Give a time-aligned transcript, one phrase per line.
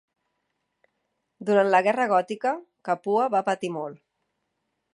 [1.49, 2.53] Durant la Guerra Gòtica,
[2.89, 4.01] Capua va patir molt.